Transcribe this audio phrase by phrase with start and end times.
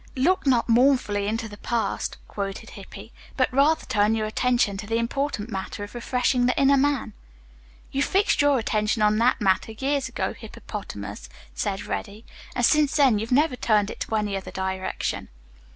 [0.15, 4.97] "'Look not mournfully into the past,'" quoted Hippy, "but rather turn your attention to the
[4.97, 7.13] important matter of refreshing the inner man."
[7.91, 12.25] "You fixed your attention on that matter years ago, Hippopotamus," said Reddy,
[12.55, 15.29] "and since then you've never turned it in any other direction."